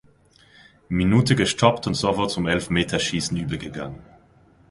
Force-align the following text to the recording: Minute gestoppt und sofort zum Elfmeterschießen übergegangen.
Minute 0.89 1.35
gestoppt 1.35 1.85
und 1.85 1.93
sofort 1.93 2.31
zum 2.31 2.47
Elfmeterschießen 2.47 3.37
übergegangen. 3.37 4.01